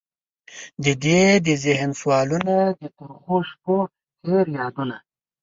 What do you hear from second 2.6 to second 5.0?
د ترخوشپوتیر یادونه